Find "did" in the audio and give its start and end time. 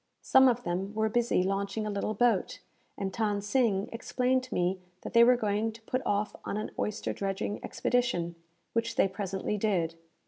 9.59-9.93